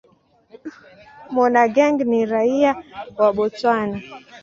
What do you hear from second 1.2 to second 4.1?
Monageng ni raia wa Botswana.